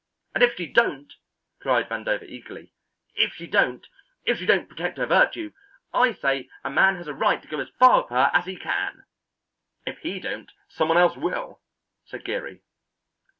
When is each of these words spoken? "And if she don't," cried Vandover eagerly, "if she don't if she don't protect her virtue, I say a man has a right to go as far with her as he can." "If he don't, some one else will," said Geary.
"And 0.33 0.41
if 0.41 0.55
she 0.55 0.65
don't," 0.65 1.13
cried 1.59 1.87
Vandover 1.87 2.27
eagerly, 2.27 2.73
"if 3.13 3.33
she 3.35 3.45
don't 3.45 3.85
if 4.25 4.39
she 4.39 4.47
don't 4.47 4.67
protect 4.67 4.97
her 4.97 5.05
virtue, 5.05 5.51
I 5.93 6.13
say 6.13 6.49
a 6.63 6.71
man 6.71 6.95
has 6.95 7.07
a 7.07 7.13
right 7.13 7.39
to 7.39 7.47
go 7.47 7.59
as 7.59 7.69
far 7.77 8.01
with 8.01 8.09
her 8.09 8.31
as 8.33 8.45
he 8.45 8.55
can." 8.57 9.05
"If 9.85 9.99
he 9.99 10.19
don't, 10.19 10.51
some 10.67 10.87
one 10.89 10.97
else 10.97 11.15
will," 11.15 11.61
said 12.03 12.25
Geary. 12.25 12.63